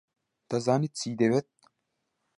[0.49, 1.47] دەزانێت چی دەوێت.